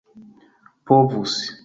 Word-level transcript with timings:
povus 0.89 1.35